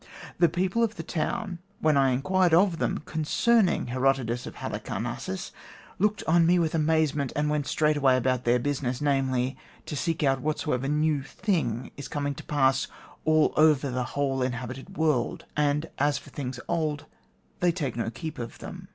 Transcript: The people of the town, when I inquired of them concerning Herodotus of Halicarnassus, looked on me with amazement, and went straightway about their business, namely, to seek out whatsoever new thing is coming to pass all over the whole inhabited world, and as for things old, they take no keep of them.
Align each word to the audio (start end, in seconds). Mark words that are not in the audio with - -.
The 0.39 0.49
people 0.49 0.81
of 0.81 0.95
the 0.95 1.03
town, 1.03 1.59
when 1.79 1.95
I 1.95 2.09
inquired 2.09 2.55
of 2.55 2.79
them 2.79 3.03
concerning 3.05 3.85
Herodotus 3.85 4.47
of 4.47 4.55
Halicarnassus, 4.55 5.51
looked 5.99 6.23
on 6.23 6.47
me 6.47 6.57
with 6.57 6.73
amazement, 6.73 7.31
and 7.35 7.51
went 7.51 7.67
straightway 7.67 8.17
about 8.17 8.43
their 8.43 8.57
business, 8.57 8.99
namely, 8.99 9.57
to 9.85 9.95
seek 9.95 10.23
out 10.23 10.41
whatsoever 10.41 10.87
new 10.87 11.21
thing 11.21 11.91
is 11.97 12.07
coming 12.07 12.33
to 12.33 12.43
pass 12.43 12.87
all 13.25 13.53
over 13.55 13.91
the 13.91 14.03
whole 14.17 14.41
inhabited 14.41 14.97
world, 14.97 15.45
and 15.55 15.87
as 15.99 16.17
for 16.17 16.31
things 16.31 16.59
old, 16.67 17.05
they 17.59 17.71
take 17.71 17.95
no 17.95 18.09
keep 18.09 18.39
of 18.39 18.57
them. 18.57 18.87